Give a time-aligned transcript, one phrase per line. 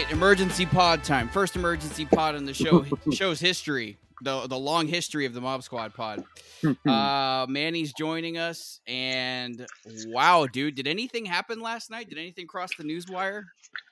[0.00, 1.28] Right, emergency pod time.
[1.28, 5.62] First emergency pod in the show show's history, the the long history of the Mob
[5.62, 6.24] Squad pod.
[6.86, 9.66] Uh, Manny's joining us, and
[10.06, 12.10] wow, dude, did anything happen last night?
[12.10, 13.46] Did anything cross the news wire?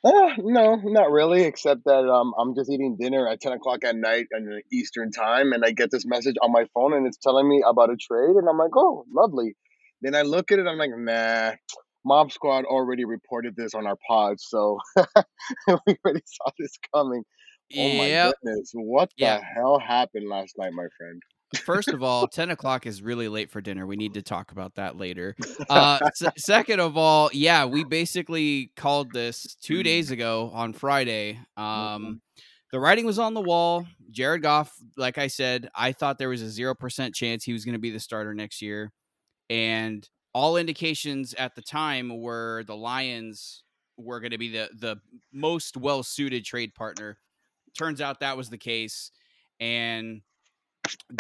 [0.04, 3.96] Uh, no, not really, except that um, I'm just eating dinner at 10 o'clock at
[3.96, 7.49] night in Eastern time, and I get this message on my phone, and it's telling
[7.49, 9.57] me about a trade, and I'm like, oh, lovely.
[10.02, 11.52] Then I look at it, I'm like, nah,
[12.04, 17.22] Mob Squad already reported this on our pod, so we already saw this coming.
[17.76, 18.34] Oh my Yep.
[18.43, 21.21] goodness, what the hell happened last night, my friend?
[21.64, 23.86] First of all, 10 o'clock is really late for dinner.
[23.86, 25.34] We need to talk about that later.
[25.68, 31.40] Uh, se- second of all, yeah, we basically called this two days ago on Friday.
[31.57, 32.20] Um,
[32.70, 33.86] the writing was on the wall.
[34.10, 37.74] Jared Goff, like I said, I thought there was a 0% chance he was going
[37.74, 38.92] to be the starter next year.
[39.48, 40.06] And
[40.39, 43.64] all indications at the time were the Lions
[43.97, 44.97] were going to be the, the
[45.33, 47.19] most well suited trade partner.
[47.77, 49.11] Turns out that was the case.
[49.58, 50.22] And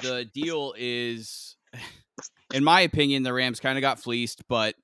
[0.02, 1.56] the deal is
[2.54, 4.74] in my opinion the rams kind of got fleeced but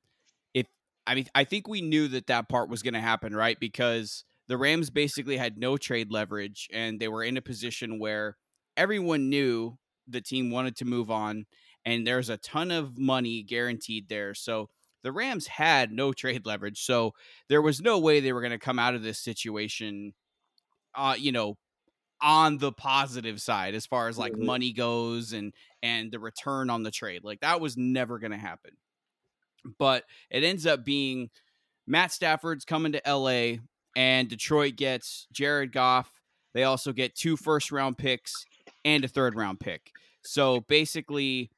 [0.52, 0.66] if
[1.06, 4.24] i mean i think we knew that that part was going to happen right because
[4.46, 8.36] the rams basically had no trade leverage and they were in a position where
[8.76, 11.46] everyone knew the team wanted to move on
[11.84, 14.68] and there's a ton of money guaranteed there so
[15.02, 17.12] the rams had no trade leverage so
[17.48, 20.12] there was no way they were going to come out of this situation
[20.94, 21.56] uh you know
[22.22, 24.44] on the positive side as far as like Mhm.
[24.46, 28.38] money goes and and the return on the trade like that was never going to
[28.38, 28.72] happen
[29.78, 31.30] but it ends up being
[31.86, 33.58] Matt Stafford's coming to LA
[33.96, 36.10] and Detroit gets Jared Goff
[36.54, 38.44] they also get two first round picks
[38.84, 39.90] and a third round pick
[40.22, 41.50] so basically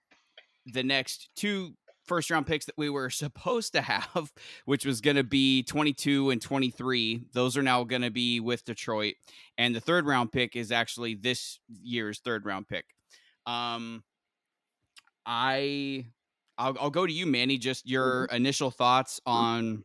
[0.67, 4.33] the next two first round picks that we were supposed to have
[4.65, 8.65] which was going to be 22 and 23 those are now going to be with
[8.65, 9.15] Detroit
[9.59, 12.85] and the third round pick is actually this year's third round pick.
[13.47, 14.03] Um,
[15.25, 16.07] I,
[16.59, 17.59] I'll, I'll go to you, Manny.
[17.59, 19.85] Just your initial thoughts on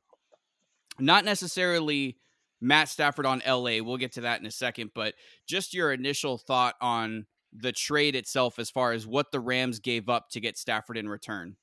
[0.99, 2.17] not necessarily
[2.59, 3.81] Matt Stafford on LA.
[3.81, 5.13] We'll get to that in a second, but
[5.47, 10.09] just your initial thought on the trade itself, as far as what the Rams gave
[10.09, 11.55] up to get Stafford in return.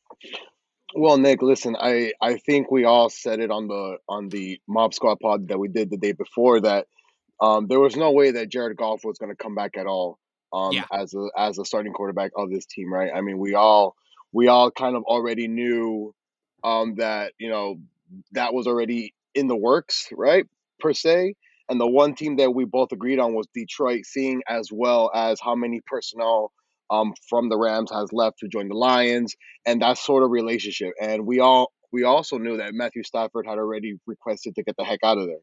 [0.95, 4.95] Well, Nick, listen, I I think we all said it on the on the Mob
[4.95, 6.87] Squad pod that we did the day before that
[7.41, 10.19] um there was no way that Jared Goff was going to come back at all
[10.53, 10.85] um Yeah.
[10.93, 13.11] as a as a starting quarterback of this team, right?
[13.15, 13.97] I mean, we all
[14.33, 16.15] we all kind of already knew
[16.65, 17.77] um that, you know,
[18.33, 20.47] that was already in the works, right?
[20.81, 21.35] Per se.
[21.69, 25.41] And the one team that we both agreed on was Detroit, seeing as well as
[25.41, 26.53] how many personnel
[26.91, 29.35] um from the Rams has left to join the Lions
[29.67, 30.93] and that sort of relationship.
[31.01, 34.85] And we all we also knew that Matthew Stafford had already requested to get the
[34.85, 35.41] heck out of there.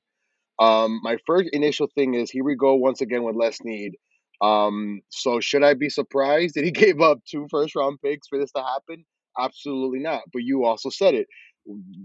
[0.60, 3.94] Um, my first initial thing is here we go once again with Les Snead.
[4.42, 8.40] Um, so should I be surprised that he gave up two first round picks for
[8.40, 9.06] this to happen?
[9.38, 10.22] Absolutely not.
[10.32, 11.28] But you also said it.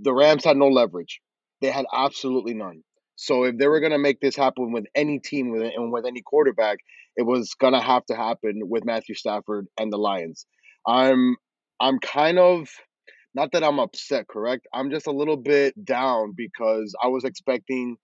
[0.03, 1.21] The Rams had no leverage.
[1.61, 2.83] They had absolutely none.
[3.21, 6.07] So if they were going to make this happen with any team with and with
[6.07, 6.79] any quarterback,
[7.17, 10.47] it was going to have to happen with Matthew Stafford and the Lions.
[10.87, 11.37] I'm
[11.79, 12.71] I'm kind of
[13.35, 14.67] not that I'm upset, correct?
[14.73, 17.99] I'm just a little bit down because I was expecting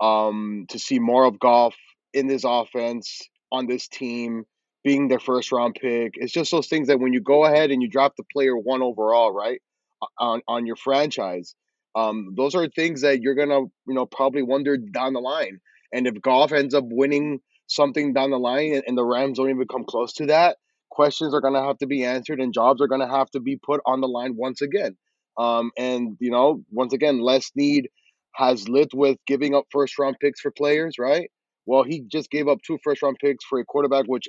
[0.00, 1.74] um, to see more of Goff
[2.14, 3.20] in this offense
[3.50, 4.44] on this team
[4.84, 6.12] being their first round pick.
[6.14, 8.80] It's just those things that when you go ahead and you drop the player one
[8.80, 9.60] overall, right,
[10.20, 11.56] on on your franchise,
[11.94, 15.60] um, those are things that you're gonna you know probably wonder down the line.
[15.92, 19.50] And if Goff ends up winning something down the line and, and the Rams don't
[19.50, 20.56] even come close to that,
[20.90, 23.80] questions are gonna have to be answered and jobs are gonna have to be put
[23.86, 24.96] on the line once again.
[25.38, 27.88] Um, and you know, once again, Les Snead
[28.34, 31.30] has lived with giving up first round picks for players, right?
[31.66, 34.28] Well, he just gave up two first round picks for a quarterback, which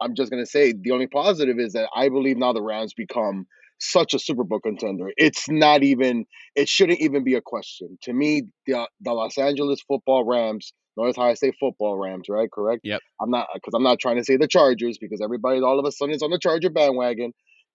[0.00, 3.46] I'm just gonna say the only positive is that I believe now the Rams become
[3.78, 5.10] such a Super Bowl contender.
[5.16, 6.24] It's not even
[6.54, 7.98] it shouldn't even be a question.
[8.02, 12.50] To me, the the Los Angeles football Rams, notice how I say football Rams, right?
[12.50, 12.80] Correct?
[12.84, 13.00] Yep.
[13.20, 15.92] I'm not because I'm not trying to say the Chargers because everybody all of a
[15.92, 17.32] sudden is on the Charger bandwagon.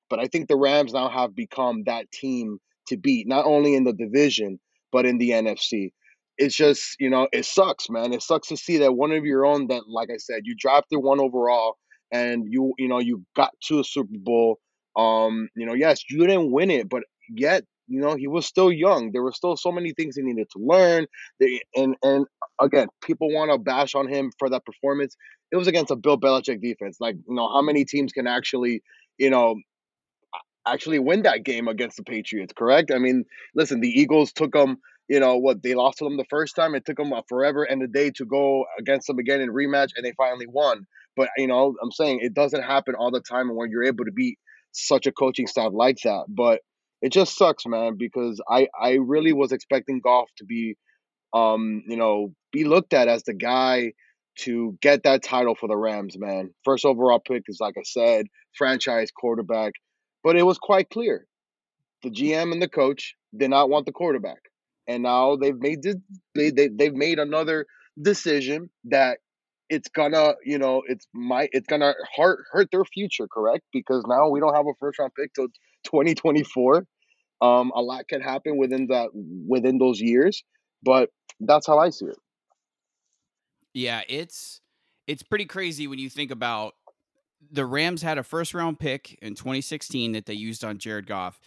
[0.09, 2.57] But I think the Rams now have become that team
[2.87, 4.59] to beat, not only in the division,
[4.91, 5.91] but in the NFC.
[6.37, 8.13] It's just, you know, it sucks, man.
[8.13, 10.99] It sucks to see that one of your own that, like I said, you drafted
[10.99, 11.75] one overall
[12.11, 14.59] and you, you know, you got to a Super Bowl.
[14.99, 18.71] Um, you know, yes, you didn't win it, but yet, you know, he was still
[18.71, 19.11] young.
[19.11, 21.07] There were still so many things he needed to learn.
[21.39, 22.25] They, and and
[22.61, 25.15] again, people want to bash on him for that performance.
[25.51, 26.97] It was against a Bill Belichick defense.
[26.99, 28.83] Like, you know, how many teams can actually,
[29.17, 29.55] you know,
[30.67, 32.91] actually win that game against the Patriots, correct?
[32.91, 33.25] I mean,
[33.55, 36.75] listen, the Eagles took them, you know, what they lost to them the first time.
[36.75, 40.05] It took them forever and a day to go against them again in rematch, and
[40.05, 40.85] they finally won.
[41.15, 44.11] But, you know, I'm saying it doesn't happen all the time when you're able to
[44.11, 44.37] beat
[44.71, 46.25] such a coaching staff like that.
[46.27, 46.61] But
[47.01, 50.75] it just sucks, man, because I, I really was expecting Goff to be,
[51.33, 53.93] um, you know, be looked at as the guy
[54.39, 56.51] to get that title for the Rams, man.
[56.63, 58.27] First overall pick is, like I said,
[58.57, 59.73] franchise quarterback
[60.23, 61.25] but it was quite clear.
[62.03, 64.39] The GM and the coach did not want the quarterback.
[64.87, 65.95] And now they've made this,
[66.35, 67.65] they, they they've made another
[68.01, 69.19] decision that
[69.69, 73.63] it's gonna, you know, it's my it's gonna hurt hurt their future, correct?
[73.71, 75.47] Because now we don't have a first round pick till
[75.85, 76.85] 2024.
[77.41, 80.43] Um, a lot can happen within that within those years,
[80.83, 82.17] but that's how I see it.
[83.73, 84.61] Yeah, it's
[85.07, 86.73] it's pretty crazy when you think about
[87.51, 91.39] the Rams had a first round pick in 2016 that they used on Jared Goff.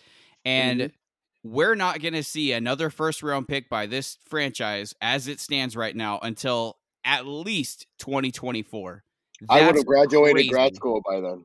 [0.44, 1.50] And mm-hmm.
[1.50, 5.76] we're not going to see another first round pick by this franchise as it stands
[5.76, 9.04] right now until at least 2024.
[9.40, 10.48] That's I would have graduated crazy.
[10.50, 11.44] grad school by then.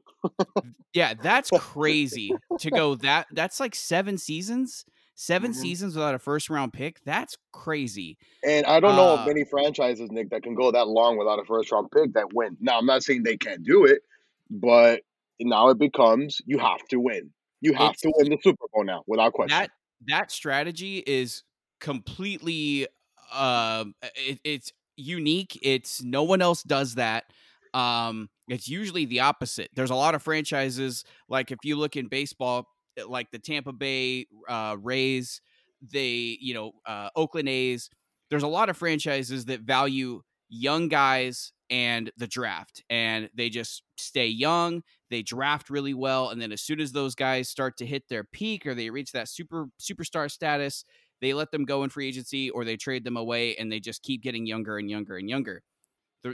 [0.93, 4.85] yeah, that's crazy to go that that's like 7 seasons.
[5.15, 5.59] 7 mm-hmm.
[5.59, 6.99] seasons without a first round pick.
[7.03, 8.17] That's crazy.
[8.45, 11.39] And I don't know uh, of many franchises, Nick, that can go that long without
[11.39, 12.55] a first round pick that win.
[12.59, 14.03] Now, I'm not saying they can't do it,
[14.51, 15.01] but
[15.39, 17.31] now it becomes you have to win.
[17.61, 19.57] You have to win the Super Bowl now, without question.
[19.57, 19.71] That
[20.05, 21.43] that strategy is
[21.79, 22.87] completely
[23.33, 25.57] uh, it, it's unique.
[25.61, 27.25] It's no one else does that.
[27.73, 29.69] Um, it's usually the opposite.
[29.75, 32.67] There's a lot of franchises like if you look in baseball,
[32.97, 35.41] eh, like the Tampa Bay uh, Rays,
[35.81, 37.89] they you know uh, Oakland A's.
[38.29, 43.83] There's a lot of franchises that value young guys and the draft and they just
[43.97, 47.85] stay young they draft really well and then as soon as those guys start to
[47.85, 50.85] hit their peak or they reach that super superstar status
[51.21, 54.03] they let them go in free agency or they trade them away and they just
[54.03, 55.61] keep getting younger and younger and younger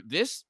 [0.06, 0.44] this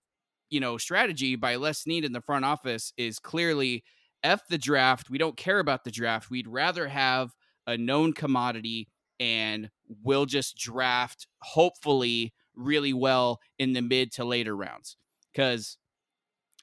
[0.51, 3.85] you know strategy by Les Snead in the front office is clearly
[4.23, 7.33] f the draft we don't care about the draft we'd rather have
[7.67, 8.89] a known commodity
[9.21, 9.71] and
[10.03, 14.97] we'll just draft hopefully really well in the mid to later rounds.
[15.33, 15.77] Because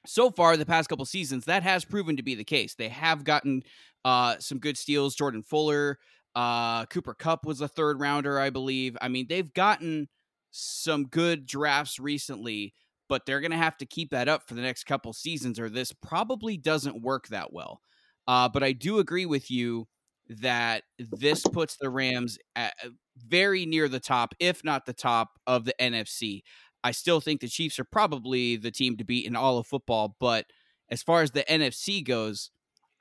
[0.06, 2.75] so far, the past couple seasons, that has proven to be the case.
[2.75, 3.63] They have gotten
[4.03, 5.15] uh, some good steals.
[5.15, 6.00] Jordan Fuller,
[6.35, 8.97] uh, Cooper Kupp was a third rounder, I believe.
[9.01, 10.07] I mean, they've gotten
[10.51, 12.73] some good drafts recently,
[13.09, 15.69] but they're going to have to keep that up for the next couple seasons, or
[15.69, 17.81] this probably doesn't work that well.
[18.27, 19.87] Uh, but I do agree with you
[20.29, 22.73] that this puts the Rams at,
[23.17, 26.43] very near the top, if not the top of the NFC.
[26.83, 30.15] I still think the Chiefs are probably the team to beat in all of football,
[30.19, 30.45] but
[30.89, 32.51] as far as the NFC goes,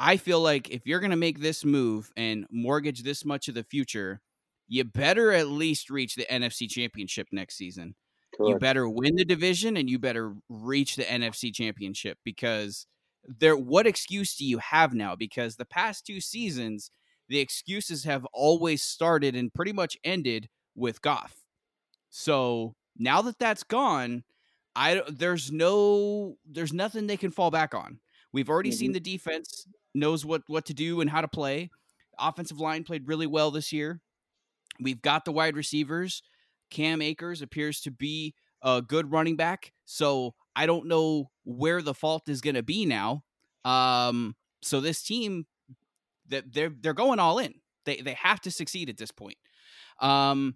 [0.01, 3.55] I feel like if you're going to make this move and mortgage this much of
[3.55, 4.23] the future,
[4.67, 7.95] you better at least reach the NFC championship next season.
[8.35, 8.49] Correct.
[8.49, 12.87] You better win the division and you better reach the NFC championship because
[13.27, 16.91] there what excuse do you have now because the past two seasons
[17.29, 21.45] the excuses have always started and pretty much ended with Goff.
[22.09, 24.25] So now that that's gone,
[24.75, 28.01] I there's no there's nothing they can fall back on.
[28.33, 28.79] We've already mm-hmm.
[28.79, 31.71] seen the defense knows what what to do and how to play.
[32.19, 34.01] Offensive line played really well this year.
[34.81, 36.23] We've got the wide receivers.
[36.71, 39.73] Cam Akers appears to be a good running back.
[39.85, 43.25] So I don't know where the fault is going to be now.
[43.65, 45.47] Um, so this team
[46.29, 47.55] that they're they're going all in.
[47.85, 49.39] They they have to succeed at this point.
[50.01, 50.55] Um,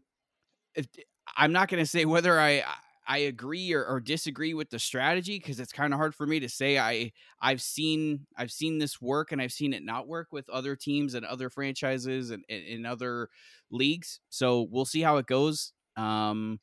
[1.36, 2.62] I'm not going to say whether I
[3.06, 6.40] I agree or, or disagree with the strategy because it's kind of hard for me
[6.40, 6.78] to say.
[6.78, 10.76] I I've seen I've seen this work and I've seen it not work with other
[10.76, 13.28] teams and other franchises and in other
[13.70, 14.20] leagues.
[14.30, 15.72] So we'll see how it goes.
[15.96, 16.60] Um,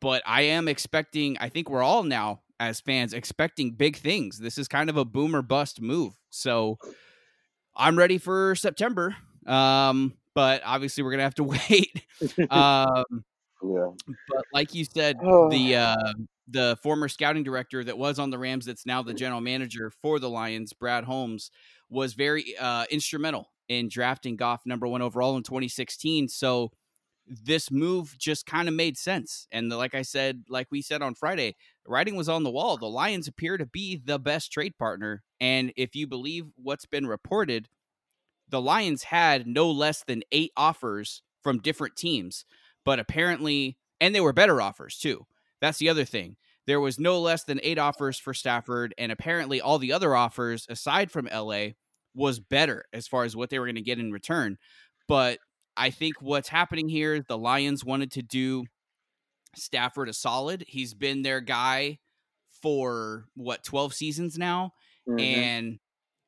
[0.00, 1.36] but I am expecting.
[1.38, 4.38] I think we're all now as fans expecting big things.
[4.38, 6.14] This is kind of a boomer bust move.
[6.30, 6.78] So
[7.74, 9.16] I'm ready for September.
[9.46, 12.02] Um, but obviously we're gonna have to wait.
[12.50, 13.24] um,
[13.68, 14.14] yeah.
[14.28, 16.12] But like you said, the uh,
[16.48, 20.18] the former scouting director that was on the Rams, that's now the general manager for
[20.18, 21.50] the Lions, Brad Holmes,
[21.88, 26.28] was very uh, instrumental in drafting Goff number one overall in 2016.
[26.28, 26.70] So
[27.26, 29.48] this move just kind of made sense.
[29.50, 32.50] And the, like I said, like we said on Friday, the writing was on the
[32.50, 32.76] wall.
[32.76, 35.24] The Lions appear to be the best trade partner.
[35.40, 37.68] And if you believe what's been reported,
[38.48, 42.44] the Lions had no less than eight offers from different teams.
[42.86, 45.26] But apparently, and they were better offers too.
[45.60, 46.36] That's the other thing.
[46.66, 48.94] There was no less than eight offers for Stafford.
[48.96, 51.68] And apparently, all the other offers, aside from LA,
[52.14, 54.56] was better as far as what they were going to get in return.
[55.06, 55.38] But
[55.76, 58.64] I think what's happening here, the Lions wanted to do
[59.54, 60.64] Stafford a solid.
[60.66, 61.98] He's been their guy
[62.62, 64.72] for what 12 seasons now
[65.08, 65.18] mm-hmm.
[65.18, 65.78] and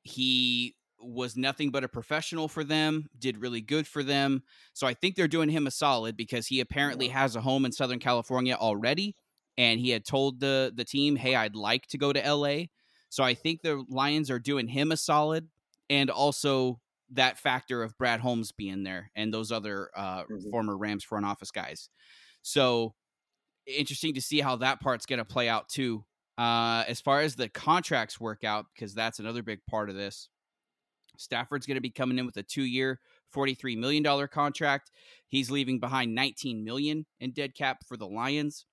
[0.03, 4.43] he was nothing but a professional for them, did really good for them.
[4.73, 7.73] So I think they're doing him a solid because he apparently has a home in
[7.73, 9.15] Southern California already
[9.59, 12.67] and he had told the the team, "Hey, I'd like to go to LA."
[13.11, 15.49] So I think the Lions are doing him a solid
[15.91, 20.51] and also that factor of Brad Holmes being there and those other uh, mm-hmm.
[20.51, 21.89] former Rams front office guys.
[22.43, 22.95] So
[23.67, 26.05] interesting to see how that part's going to play out too.
[26.37, 30.29] Uh, as far as the contracts work out, because that's another big part of this.
[31.19, 33.01] Stafford's going to be coming in with a two-year,
[33.35, 34.91] $43 million contract.
[35.29, 38.65] He's leaving behind 19 million in dead cap for the Lions.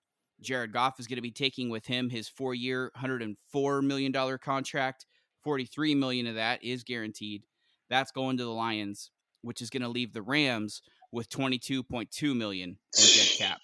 [0.42, 5.06] Jared Goff is going to be taking with him his four-year, $104 million contract.
[5.44, 7.44] 43 million of that is guaranteed.
[7.90, 9.12] That's going to the Lions,
[9.42, 13.60] which is going to leave the Rams with 22.2 million in dead cap.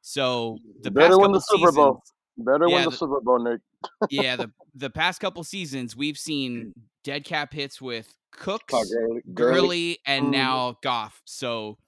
[0.00, 2.02] So the better win the Super Bowl.
[2.38, 3.60] Better yeah, win the, the Super Bowl, Nick.
[4.10, 6.72] yeah, the the past couple seasons we've seen
[7.04, 10.32] dead cap hits with Cooks, Gurley, Gurley, and mm.
[10.32, 11.20] now Goff.
[11.24, 11.78] So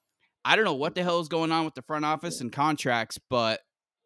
[0.44, 3.18] I don't know what the hell is going on with the front office and contracts,
[3.28, 3.60] but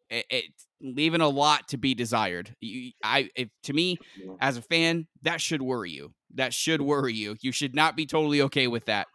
[0.09, 0.45] it's it
[0.81, 2.55] leaving a lot to be desired.
[2.61, 3.97] You, I, if, to me,
[4.39, 6.13] as a fan, that should worry you.
[6.35, 7.35] That should worry you.
[7.41, 9.07] You should not be totally okay with that.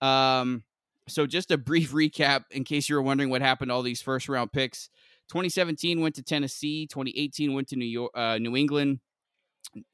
[0.00, 0.64] Um,
[1.08, 4.02] so just a brief recap in case you were wondering what happened to all these
[4.02, 4.88] first round picks.
[5.28, 9.00] 2017 went to Tennessee, 2018 went to New York, uh, New England,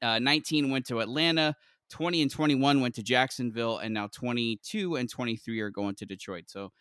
[0.01, 1.55] uh, 19 went to Atlanta,
[1.89, 6.45] 20 and 21 went to Jacksonville, and now 22 and 23 are going to Detroit.
[6.47, 6.71] So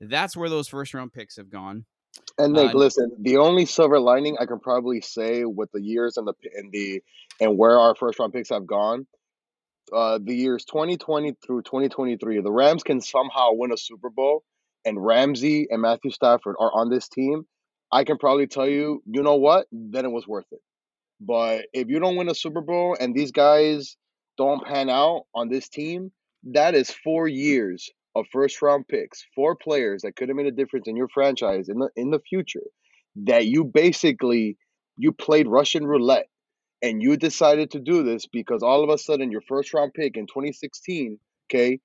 [0.00, 1.84] that's where those first round picks have gone.
[2.38, 6.16] And Nick, uh, listen, the only silver lining I can probably say with the years
[6.16, 7.02] and the and the
[7.40, 9.06] and where our first round picks have gone
[9.92, 14.44] uh, the years 2020 through 2023, the Rams can somehow win a Super Bowl
[14.84, 17.44] and Ramsey and Matthew Stafford are on this team,
[17.92, 19.66] I can probably tell you, you know what?
[19.72, 20.60] Then it was worth it.
[21.20, 23.96] But if you don't win a Super Bowl and these guys
[24.40, 26.10] don't pan out on this team,
[26.44, 30.50] that is four years of first round picks, four players that could have made a
[30.50, 32.64] difference in your franchise in the in the future.
[33.26, 34.56] That you basically
[34.96, 36.28] you played Russian roulette
[36.80, 40.16] and you decided to do this because all of a sudden your first round pick
[40.16, 41.78] in 2016, okay,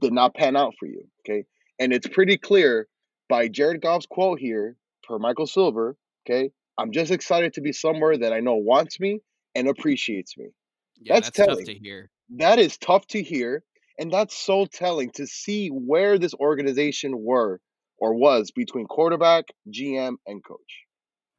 [0.00, 1.44] did not pan out for you, okay?
[1.78, 2.88] And it's pretty clear
[3.28, 4.76] by Jared Goff's quote here,
[5.06, 5.94] per Michael Silver,
[6.26, 9.20] okay, I'm just excited to be somewhere that I know wants me
[9.54, 10.46] and appreciates me.
[11.00, 12.10] Yeah, that's, that's tough to hear.
[12.36, 13.64] That is tough to hear,
[13.98, 17.60] and that's so telling to see where this organization were
[17.98, 20.84] or was between quarterback, GM, and coach.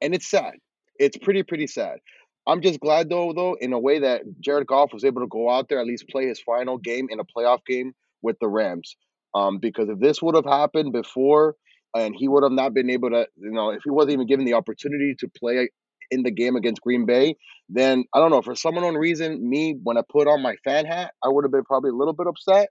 [0.02, 0.54] And it's sad.
[1.00, 2.00] It's pretty, pretty sad.
[2.48, 5.50] I'm just glad though, though, in a way that Jared Goff was able to go
[5.50, 8.96] out there at least play his final game in a playoff game with the Rams.
[9.34, 11.56] Um, because if this would have happened before,
[11.96, 14.46] and he would have not been able to, you know, if he wasn't even given
[14.46, 15.70] the opportunity to play
[16.12, 17.36] in the game against Green Bay,
[17.70, 18.42] then I don't know.
[18.42, 21.52] For some unknown reason, me when I put on my fan hat, I would have
[21.52, 22.70] been probably a little bit upset.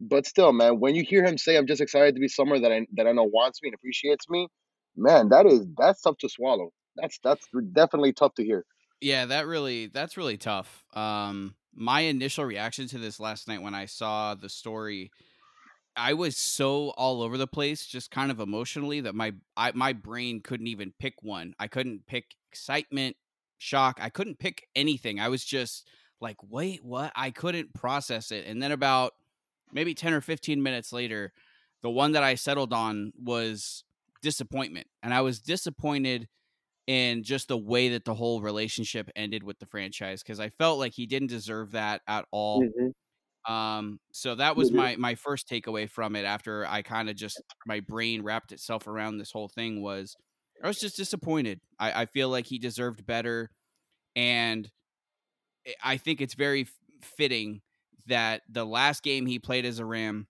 [0.00, 2.72] But still, man, when you hear him say, "I'm just excited to be somewhere that
[2.72, 4.48] I that I know wants me and appreciates me,"
[4.96, 6.70] man, that is that's tough to swallow.
[6.96, 8.64] That's that's definitely tough to hear.
[9.00, 10.84] Yeah, that really that's really tough.
[10.94, 15.12] Um my initial reaction to this last night when I saw the story,
[15.98, 19.92] I was so all over the place, just kind of emotionally that my I, my
[19.92, 21.54] brain couldn't even pick one.
[21.58, 23.16] I couldn't pick excitement,
[23.58, 23.98] shock.
[24.00, 25.20] I couldn't pick anything.
[25.20, 25.88] I was just
[26.20, 27.12] like, wait, what?
[27.14, 28.46] I couldn't process it.
[28.46, 29.12] And then about
[29.72, 31.32] maybe 10 or 15 minutes later,
[31.82, 33.84] the one that I settled on was
[34.22, 34.86] disappointment.
[35.02, 36.28] And I was disappointed
[36.86, 40.78] in just the way that the whole relationship ended with the franchise because I felt
[40.78, 42.62] like he didn't deserve that at all.
[42.62, 42.88] Mm-hmm.
[43.48, 44.76] Um, so that was mm-hmm.
[44.76, 46.24] my my first takeaway from it.
[46.24, 50.16] After I kind of just my brain wrapped itself around this whole thing was
[50.62, 51.60] I was just disappointed.
[51.78, 53.50] I, I feel like he deserved better,
[54.14, 54.70] and
[55.82, 56.68] I think it's very
[57.02, 57.62] fitting
[58.06, 60.26] that the last game he played as a Ram,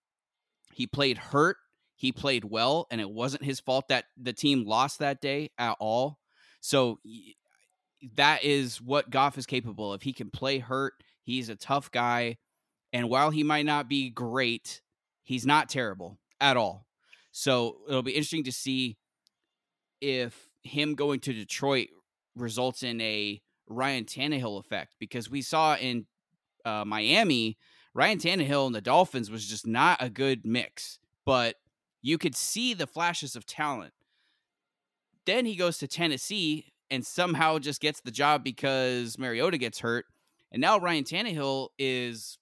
[0.72, 1.56] he played hurt.
[1.96, 5.76] He played well, and it wasn't his fault that the team lost that day at
[5.80, 6.20] all.
[6.60, 7.00] So
[8.14, 10.02] that is what Goff is capable of.
[10.02, 10.94] He can play hurt.
[11.24, 12.36] He's a tough guy.
[12.92, 14.80] And while he might not be great,
[15.22, 16.86] he's not terrible at all.
[17.32, 18.96] So it'll be interesting to see
[20.00, 21.88] if him going to Detroit
[22.34, 26.06] results in a Ryan Tannehill effect because we saw in
[26.64, 27.58] uh, Miami,
[27.94, 31.56] Ryan Tannehill and the Dolphins was just not a good mix, but
[32.00, 33.92] you could see the flashes of talent.
[35.26, 40.06] Then he goes to Tennessee and somehow just gets the job because Mariota gets hurt.
[40.50, 42.38] And now Ryan Tannehill is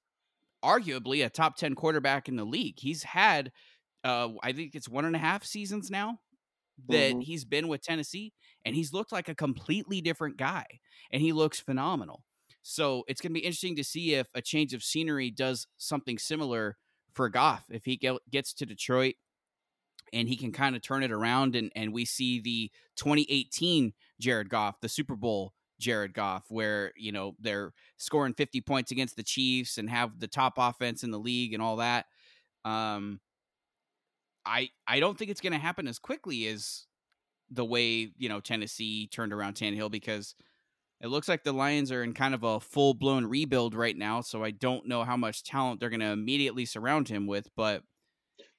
[0.66, 2.78] arguably a top 10 quarterback in the league.
[2.78, 3.52] He's had,
[4.02, 6.18] uh, I think it's one and a half seasons now
[6.88, 7.20] that mm-hmm.
[7.20, 8.32] he's been with Tennessee,
[8.64, 10.66] and he's looked like a completely different guy,
[11.10, 12.22] and he looks phenomenal.
[12.62, 16.18] So it's going to be interesting to see if a change of scenery does something
[16.18, 16.76] similar
[17.14, 17.64] for Goff.
[17.70, 17.98] If he
[18.30, 19.14] gets to Detroit
[20.12, 24.50] and he can kind of turn it around, and, and we see the 2018 Jared
[24.50, 29.22] Goff, the Super Bowl Jared Goff, where you know they're scoring 50 points against the
[29.22, 32.06] Chiefs and have the top offense in the league and all that.
[32.64, 33.20] Um,
[34.44, 36.86] I I don't think it's going to happen as quickly as
[37.50, 40.34] the way you know Tennessee turned around Tannehill because
[41.00, 44.22] it looks like the Lions are in kind of a full blown rebuild right now.
[44.22, 47.82] So I don't know how much talent they're going to immediately surround him with, but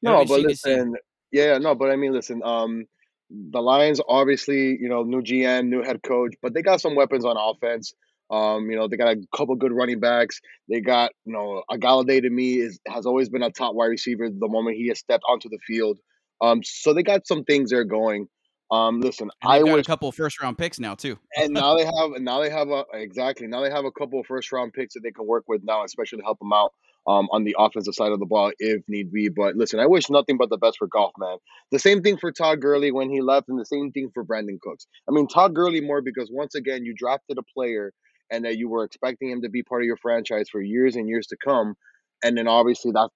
[0.02, 0.96] no, but listen,
[1.32, 2.86] yeah, no, but I mean, listen, um,
[3.30, 7.26] the Lions obviously, you know, new GM, new head coach, but they got some weapons
[7.26, 7.94] on offense.
[8.30, 10.42] Um, you know, they got a couple good running backs.
[10.70, 13.88] They got, you know, a Golladay to me is has always been a top wide
[13.88, 16.00] receiver the moment he has stepped onto the field.
[16.42, 18.28] Um, so they got some things there going.
[18.70, 21.86] Um, listen, I got wish, a couple first round picks now too, and now they
[21.86, 24.94] have now they have a exactly now they have a couple of first round picks
[24.96, 26.74] that they can work with now, especially to help them out
[27.08, 29.30] um, on the offensive side of the ball if need be.
[29.30, 31.38] But listen, I wish nothing but the best for Goff, man.
[31.72, 34.60] The same thing for Todd Gurley when he left, and the same thing for Brandin
[34.60, 34.88] Cooks.
[35.08, 37.94] I mean, Todd Gurley more because once again, you drafted a player
[38.30, 41.08] and that you were expecting him to be part of your franchise for years and
[41.08, 41.76] years to come,
[42.24, 43.10] and then obviously that,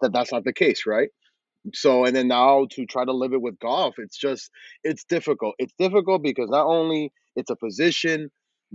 [0.00, 1.10] that that's not the case, right?
[1.74, 4.50] So and then now to try to live it with Goff, it's just
[4.82, 5.54] it's difficult.
[5.58, 8.30] It's difficult because not only it's a position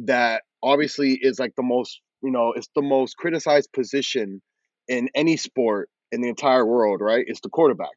[0.05, 4.41] that obviously is like the most you know it's the most criticized position
[4.89, 7.23] in any sport in the entire world, right?
[7.25, 7.95] It's the quarterback.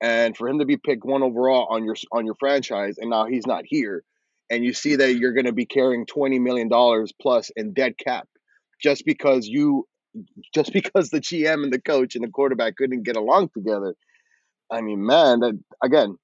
[0.00, 3.26] And for him to be picked one overall on your on your franchise, and now
[3.26, 4.02] he's not here,
[4.48, 7.98] and you see that you're going to be carrying twenty million dollars plus in dead
[7.98, 8.26] cap,
[8.82, 9.86] just because you,
[10.54, 13.94] just because the GM and the coach and the quarterback couldn't get along together.
[14.70, 16.16] I mean, man, that again,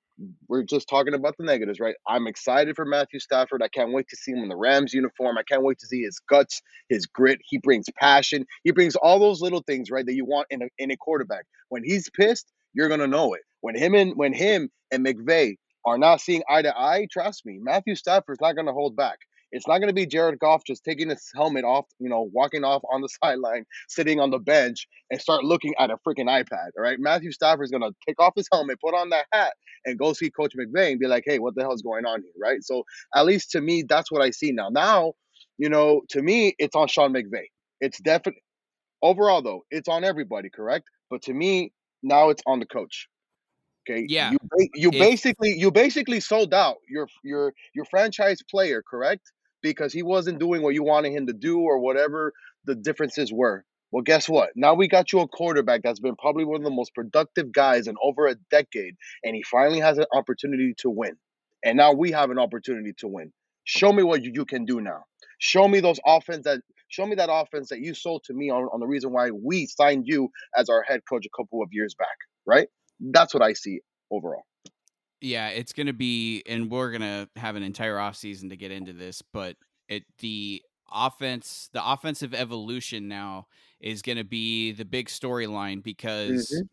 [0.48, 1.96] we're just talking about the negatives, right?
[2.08, 3.62] I'm excited for Matthew Stafford.
[3.62, 5.38] I can't wait to see him in the Rams uniform.
[5.38, 7.40] I can't wait to see his guts, his grit.
[7.44, 8.46] He brings passion.
[8.64, 11.44] He brings all those little things, right, that you want in a in a quarterback.
[11.70, 13.42] When he's pissed, you're gonna know it.
[13.62, 17.58] When him and when him and McVay are not seeing eye to eye, trust me,
[17.62, 19.18] Matthew Stafford's not gonna hold back.
[19.52, 22.64] It's not going to be Jared Goff just taking his helmet off, you know, walking
[22.64, 26.70] off on the sideline, sitting on the bench, and start looking at a freaking iPad.
[26.76, 29.54] All right, Matthew Stafford is going to take off his helmet, put on that hat,
[29.84, 32.32] and go see Coach McVay and be like, "Hey, what the hell's going on here?"
[32.40, 32.62] Right.
[32.62, 34.68] So at least to me, that's what I see now.
[34.68, 35.12] Now,
[35.58, 37.46] you know, to me, it's on Sean McVay.
[37.80, 38.42] It's definitely
[39.02, 40.88] overall though, it's on everybody, correct?
[41.10, 43.08] But to me, now it's on the coach.
[43.88, 44.04] Okay.
[44.08, 44.32] Yeah.
[44.32, 44.38] You
[44.74, 49.32] you basically you basically sold out your your your franchise player, correct?
[49.62, 52.32] Because he wasn't doing what you wanted him to do or whatever
[52.64, 53.64] the differences were.
[53.92, 54.50] Well, guess what?
[54.56, 57.86] Now we got you a quarterback that's been probably one of the most productive guys
[57.86, 61.16] in over a decade, and he finally has an opportunity to win.
[61.64, 63.32] And now we have an opportunity to win.
[63.64, 65.04] Show me what you, can do now.
[65.38, 68.68] Show me those offense that show me that offense that you sold to me on,
[68.72, 71.94] on the reason why we signed you as our head coach a couple of years
[71.94, 72.16] back,
[72.46, 72.68] right?
[73.00, 74.44] That's what I see overall.
[75.20, 78.70] Yeah, it's going to be, and we're going to have an entire offseason to get
[78.70, 79.56] into this, but
[79.88, 83.46] it the offense, the offensive evolution now
[83.80, 86.50] is going to be the big storyline because.
[86.52, 86.66] Mm-hmm.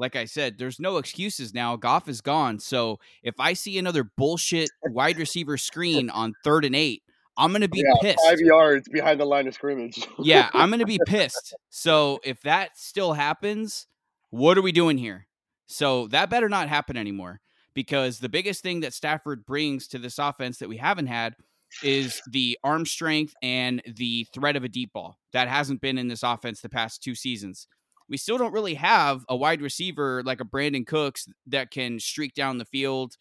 [0.00, 1.74] Like I said, there's no excuses now.
[1.74, 2.60] Goff is gone.
[2.60, 7.02] So if I see another bullshit wide receiver screen on third and eight,
[7.36, 8.20] I'm gonna be yeah, pissed.
[8.24, 10.06] Five yards behind the line of scrimmage.
[10.20, 11.52] yeah, I'm gonna be pissed.
[11.70, 13.88] So if that still happens,
[14.30, 15.26] what are we doing here?
[15.66, 17.40] So that better not happen anymore
[17.74, 21.34] because the biggest thing that Stafford brings to this offense that we haven't had
[21.82, 25.18] is the arm strength and the threat of a deep ball.
[25.32, 27.66] That hasn't been in this offense the past two seasons.
[28.08, 32.34] We still don't really have a wide receiver like a Brandin Cooks that can streak
[32.34, 33.16] down the field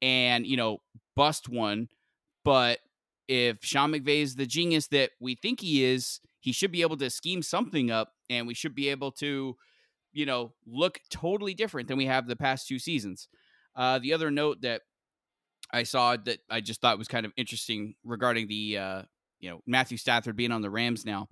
[0.00, 0.78] and, you know,
[1.16, 1.88] bust one.
[2.44, 2.78] But
[3.26, 6.96] if Sean McVay is the genius that we think he is, he should be able
[6.98, 9.56] to scheme something up and we should be able to,
[10.12, 13.28] you know, look totally different than we have the past two seasons.
[13.76, 14.82] Uh, the other note that
[15.72, 19.02] I saw that I just thought was kind of interesting regarding the uh,
[19.38, 21.28] you know Matthew Stafford being on the Rams now.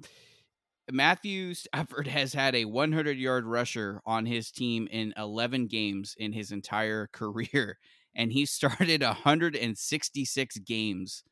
[0.90, 6.32] Matthew Stafford has had a 100 yard rusher on his team in 11 games in
[6.32, 7.78] his entire career,
[8.14, 11.22] and he started 166 games.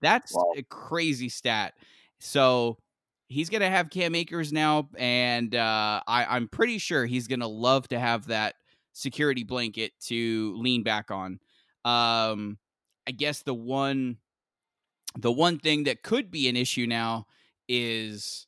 [0.00, 0.52] That's wow.
[0.56, 1.74] a crazy stat.
[2.20, 2.78] So
[3.28, 7.88] he's gonna have Cam Akers now, and uh, I, I'm pretty sure he's gonna love
[7.88, 8.54] to have that
[8.92, 11.38] security blanket to lean back on.
[11.84, 12.58] Um,
[13.06, 14.18] I guess the one
[15.18, 17.26] the one thing that could be an issue now
[17.68, 18.46] is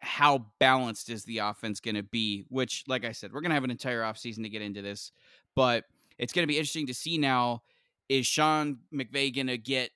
[0.00, 3.54] how balanced is the offense going to be which like i said we're going to
[3.54, 5.10] have an entire offseason to get into this
[5.56, 5.84] but
[6.18, 7.62] it's going to be interesting to see now
[8.08, 9.90] is sean mcvay going to get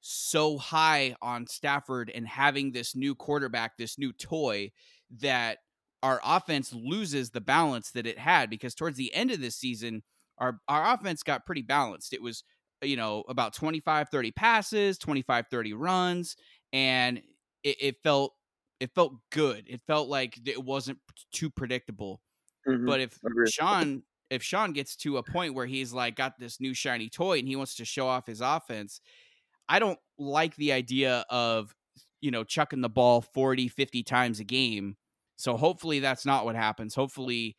[0.00, 4.70] so high on stafford and having this new quarterback this new toy
[5.18, 5.58] that
[6.02, 10.02] our offense loses the balance that it had because towards the end of this season
[10.38, 12.42] our our offense got pretty balanced it was
[12.82, 16.36] you know about 25 30 passes 25 30 runs
[16.72, 17.20] and
[17.62, 18.34] it, it felt
[18.80, 19.64] it felt good.
[19.68, 20.98] It felt like it wasn't
[21.32, 22.20] too predictable.
[22.66, 22.86] Mm-hmm.
[22.86, 26.72] But if Sean if Sean gets to a point where he's like got this new
[26.72, 29.00] shiny toy and he wants to show off his offense,
[29.68, 31.74] I don't like the idea of
[32.20, 34.96] you know chucking the ball 40 50 times a game.
[35.40, 36.94] So hopefully that's not what happens.
[36.94, 37.56] Hopefully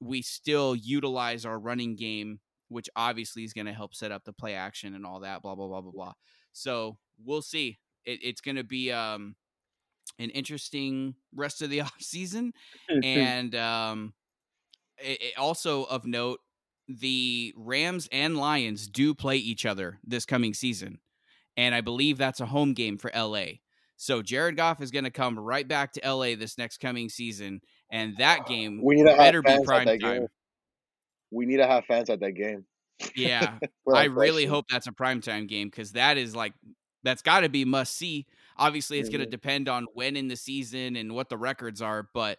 [0.00, 4.32] we still utilize our running game which obviously is going to help set up the
[4.32, 6.12] play action and all that blah blah blah blah blah.
[6.52, 7.78] So we'll see.
[8.04, 9.36] It, it's going to be um
[10.18, 12.52] an interesting rest of the off season,
[13.02, 14.14] and um,
[14.98, 16.40] it, it also of note,
[16.88, 20.98] the Rams and Lions do play each other this coming season,
[21.56, 23.44] and I believe that's a home game for LA.
[23.96, 27.60] So Jared Goff is going to come right back to LA this next coming season,
[27.90, 29.98] and that game we need to better be prime time.
[29.98, 30.26] Game.
[31.30, 32.64] We need to have fans at that game.
[33.14, 33.54] Yeah,
[33.92, 36.54] I really hope that's a primetime game because that is like
[37.02, 38.26] that's got to be must see.
[38.56, 39.18] Obviously, it's mm-hmm.
[39.18, 42.38] going to depend on when in the season and what the records are, but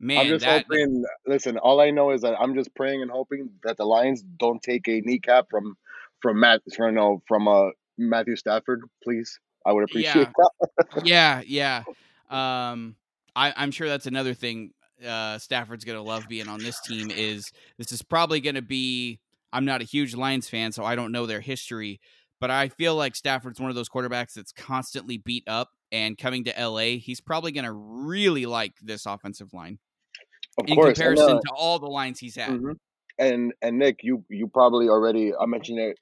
[0.00, 1.04] man, I'm just that, hoping.
[1.26, 4.62] Listen, all I know is that I'm just praying and hoping that the Lions don't
[4.62, 5.76] take a kneecap from
[6.20, 9.38] from Matt from no from uh Matthew Stafford, please.
[9.66, 10.46] I would appreciate yeah.
[10.78, 11.06] that.
[11.06, 11.82] yeah, yeah.
[12.30, 12.96] Um,
[13.34, 14.72] I, I'm sure that's another thing.
[15.06, 17.10] Uh, Stafford's gonna love being on this team.
[17.10, 19.18] Is this is probably gonna be?
[19.52, 22.00] I'm not a huge Lions fan, so I don't know their history,
[22.40, 26.44] but I feel like Stafford's one of those quarterbacks that's constantly beat up and coming
[26.44, 29.78] to LA, he's probably going to really like this offensive line.
[30.58, 32.50] Of in course, comparison and, uh, to all the lines he's had.
[32.50, 32.72] Mm-hmm.
[33.18, 35.98] And and Nick, you you probably already I mentioned it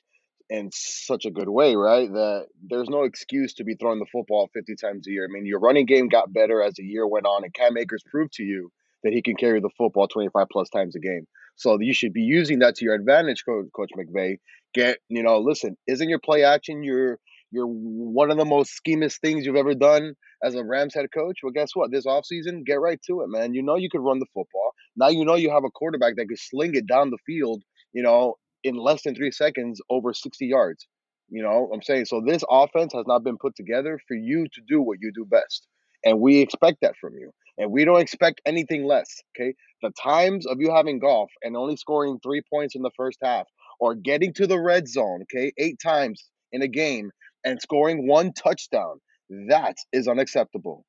[0.50, 2.12] in such a good way, right?
[2.12, 5.24] That there's no excuse to be throwing the football 50 times a year.
[5.24, 8.02] I mean, your running game got better as the year went on, and Cam Akers
[8.10, 8.70] proved to you
[9.02, 11.26] that he can carry the football 25 plus times a game.
[11.56, 14.38] So you should be using that to your advantage, Coach, Coach McVay.
[14.74, 17.18] Get, you know, listen, isn't your play action your
[17.52, 21.38] your one of the most schemist things you've ever done as a Rams head coach?
[21.42, 21.92] Well, guess what?
[21.92, 23.54] This offseason, get right to it, man.
[23.54, 24.72] You know you could run the football.
[24.96, 28.02] Now you know you have a quarterback that could sling it down the field, you
[28.02, 30.86] know, in less than three seconds over 60 yards.
[31.28, 34.60] You know, I'm saying so this offense has not been put together for you to
[34.68, 35.66] do what you do best.
[36.04, 37.30] And we expect that from you.
[37.56, 39.22] And we don't expect anything less.
[39.36, 39.54] Okay.
[39.82, 43.46] The times of you having Goff and only scoring three points in the first half
[43.80, 47.10] or getting to the red zone, okay, eight times in a game
[47.44, 49.00] and scoring one touchdown,
[49.48, 50.84] that is unacceptable.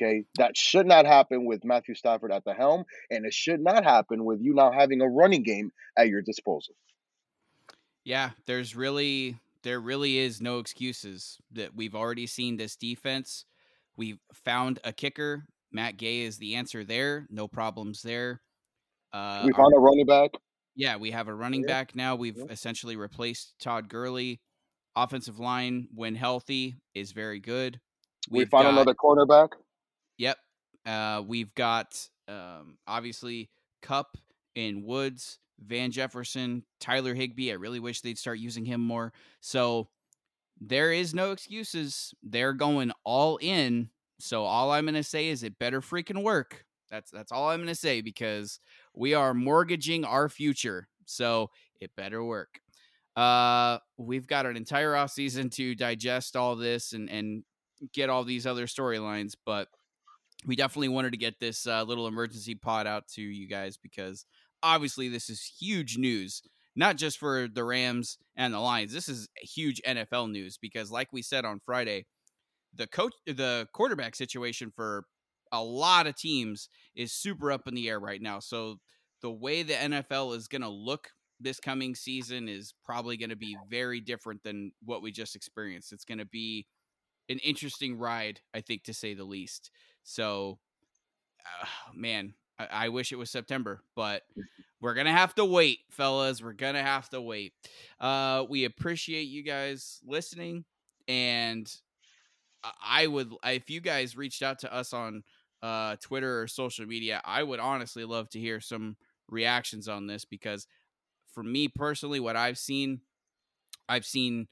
[0.00, 0.24] Okay.
[0.36, 2.84] That should not happen with Matthew Stafford at the helm.
[3.10, 6.74] And it should not happen with you now having a running game at your disposal.
[8.06, 8.30] Yeah.
[8.46, 13.44] There's really, there really is no excuses that we've already seen this defense.
[13.98, 17.26] We've found a kicker Matt Gay is the answer there.
[17.30, 18.40] No problems there.
[19.12, 20.30] Uh, we found our, a running back.
[20.74, 21.74] Yeah, we have a running yeah.
[21.74, 22.16] back now.
[22.16, 22.44] We've yeah.
[22.50, 24.40] essentially replaced Todd Gurley.
[24.94, 27.78] Offensive line, when healthy, is very good.
[28.30, 29.48] We've we found got, another cornerback.
[30.16, 30.38] Yep.
[30.86, 33.50] Uh, we've got um, obviously
[33.82, 34.16] Kupp
[34.54, 37.50] and Woods, Van Jefferson, Tyler Higbee.
[37.50, 39.12] I really wish they'd start using him more.
[39.40, 39.88] So
[40.60, 42.14] there is no excuses.
[42.22, 46.64] They're going all in so all I'm going to say is it better freaking work.
[46.90, 48.60] That's that's all I'm going to say because
[48.94, 50.88] we are mortgaging our future.
[51.04, 52.60] So it better work.
[53.16, 57.44] Uh we've got an entire off season to digest all this and and
[57.92, 59.68] get all these other storylines, but
[60.46, 64.26] we definitely wanted to get this uh, little emergency pod out to you guys because
[64.66, 66.42] obviously this is huge news
[66.76, 68.92] not just for the Rams and the Lions.
[68.92, 72.04] This is huge NFL news because, like we said on Friday,
[72.74, 75.06] the coach the quarterback situation for
[75.50, 78.40] a lot of teams is super up in the air right now.
[78.40, 78.76] So
[79.22, 81.08] the way the NFL is going to look
[81.40, 85.92] this coming season is probably going to be very different than what we just experienced.
[85.92, 86.66] It's going to be
[87.28, 89.70] an interesting ride, I think, to say the least.
[90.02, 90.58] So,
[91.62, 94.22] uh, man, I-, I wish it was September, but
[94.80, 96.42] we're gonna have to wait, fellas.
[96.42, 97.52] We're gonna have to wait.
[98.00, 100.64] Uh, we appreciate you guys listening,
[101.08, 101.72] and
[102.82, 105.22] I would if you guys reached out to us on
[105.62, 108.96] uh, Twitter or social media, I would honestly love to hear some
[109.28, 110.66] reactions on this because
[111.32, 113.00] for me personally, what I've seen,
[113.88, 114.48] I've seen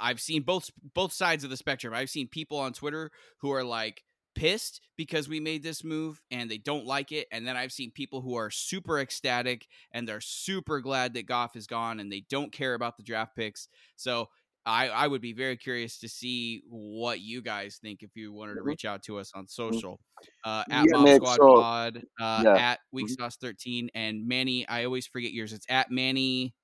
[0.00, 1.94] I've seen both both sides of the spectrum.
[1.94, 4.02] I've seen people on Twitter who are like
[4.34, 7.26] pissed because we made this move and they don't like it.
[7.32, 11.56] And then I've seen people who are super ecstatic and they're super glad that Goff
[11.56, 13.68] is gone and they don't care about the draft picks.
[13.96, 14.28] So
[14.66, 18.54] I, I would be very curious to see what you guys think if you wanted
[18.54, 18.66] to Mhm.
[18.66, 19.50] reach out to us on Mhm.
[19.50, 20.00] social.
[20.42, 22.54] Uh, at Yeah, Mob Squad so Pod, uh, yeah.
[22.72, 23.16] at Weak Mhm.
[23.16, 25.52] Sauce 13, and Manny, I always forget yours.
[25.52, 26.54] It's at Manny.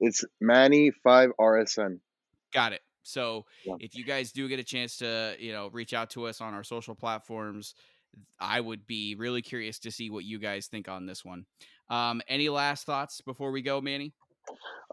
[0.00, 2.00] It's Manny five RSN.
[2.52, 2.82] Got it.
[3.02, 3.74] So Yeah.
[3.80, 6.54] if you guys do get a chance to, you know, reach out to us on
[6.54, 7.74] our social platforms,
[8.40, 11.46] I would be really curious to see what you guys think on this one.
[11.88, 14.12] Um, any last thoughts before we go, Manny?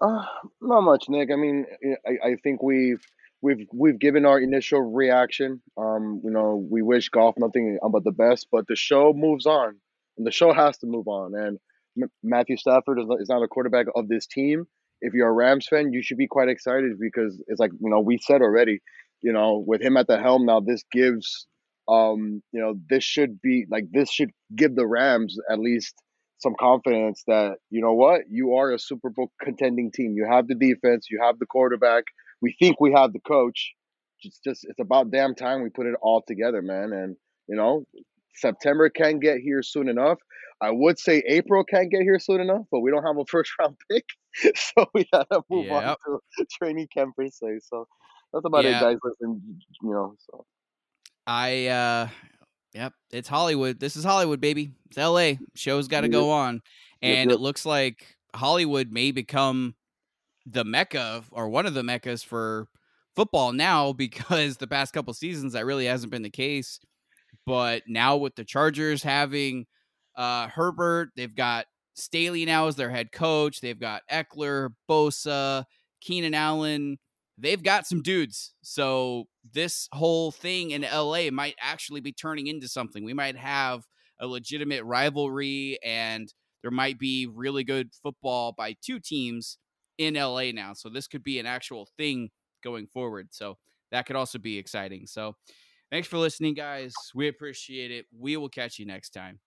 [0.01, 0.23] Uh,
[0.61, 1.29] not much, Nick.
[1.31, 3.01] I mean, eh, I, I think we've
[3.41, 5.61] we've we've given our initial reaction.
[5.77, 9.75] Um, you know, we wish Goff nothing but the best, but the show moves on,
[10.17, 11.33] and the show has to move on.
[11.35, 11.57] And
[12.01, 14.65] M- Matthew Stafford is not a quarterback of this team.
[15.01, 17.99] If you're a Rams fan, you should be quite excited because it's like you know
[17.99, 18.79] we said already.
[19.21, 21.45] You know, with him at the helm now, this gives
[21.89, 25.95] um, you know, this should be like this should give the Rams at least
[26.37, 30.13] some confidence that you know what you are a Super Bowl contending team.
[30.15, 32.03] You have the defense, you have the quarterback.
[32.41, 33.73] We think we have the coach.
[34.21, 36.93] It's just it's about damn time we put it all together, man.
[36.93, 37.15] And
[37.47, 37.85] you know,
[38.35, 40.17] September can get here soon enough.
[40.61, 43.51] I would say April can't get here soon enough, but we don't have a first
[43.59, 44.05] round pick,
[44.55, 45.97] so we gotta move on Yep.
[46.37, 47.59] to training camp per se.
[47.63, 47.87] So
[48.33, 48.77] that's about Yeah.
[48.77, 48.97] it, guys.
[49.03, 50.45] Listen, you know, so
[51.27, 52.09] I uh
[52.73, 53.79] yep, it's Hollywood.
[53.79, 54.71] This is Hollywood, baby.
[54.87, 55.33] It's LA.
[55.55, 56.11] Show's got to Yep.
[56.11, 56.55] go on.
[56.55, 56.61] Yep,
[57.01, 57.37] And yep.
[57.37, 59.75] it looks like Hollywood may become
[60.45, 62.67] the mecca or one of the meccas for
[63.15, 66.79] football now because the past couple seasons that really hasn't been the case.
[67.49, 69.65] But now with the Chargers having
[70.15, 73.59] uh Herbert, they've got Staley now as their head coach.
[73.59, 75.63] They've got Ekeler, Bosa,
[75.99, 76.99] Keenan Allen.
[77.39, 78.53] They've got some dudes.
[78.61, 83.03] So this whole thing in LA might actually be turning into something.
[83.03, 83.81] We might have
[84.19, 86.31] a legitimate rivalry and
[86.61, 89.57] there might be really good football by two teams
[89.97, 90.73] in LA now.
[90.73, 92.29] So this could be an actual thing
[92.63, 93.29] going forward.
[93.31, 93.57] So
[93.91, 95.07] that could also be exciting.
[95.07, 95.35] So
[95.91, 96.93] thanks for listening, guys.
[97.13, 98.05] We appreciate it.
[98.17, 99.39] We will catch you next time.